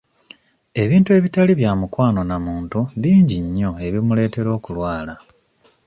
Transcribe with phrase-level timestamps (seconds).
[0.83, 5.13] Ebintu ebitali bya mukwano na muntu bingi nnyo ebimuleetera okulwala.